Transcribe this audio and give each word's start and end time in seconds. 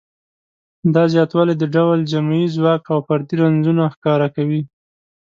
دا 0.93 1.03
زیاتوالی 1.13 1.55
د 1.57 1.63
ډول 1.75 1.99
جمعي 2.11 2.43
ځواک 2.55 2.83
او 2.93 2.99
فردي 3.07 3.35
رنځونه 3.41 3.83
ښکاره 3.93 4.27
کوي. 4.35 4.61